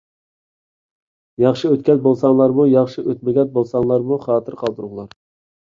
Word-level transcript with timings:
ياخشى 1.43 1.69
ئۆتكەن 1.75 2.01
بولساڭلارمۇ، 2.07 2.65
ياخشى 2.71 3.05
ئۆتمىگەن 3.05 3.55
بولساڭلارمۇ 3.59 4.21
خاتىرە 4.27 4.61
قالدۇرۇڭلار. 4.65 5.15